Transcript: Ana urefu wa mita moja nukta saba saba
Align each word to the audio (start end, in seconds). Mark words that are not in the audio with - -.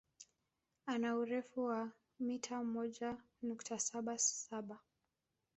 Ana 0.85 1.15
urefu 1.17 1.63
wa 1.63 1.91
mita 2.19 2.63
moja 2.63 3.17
nukta 3.41 3.79
saba 3.79 4.17
saba 4.17 4.79